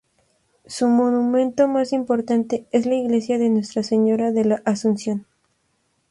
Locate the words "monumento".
0.87-1.67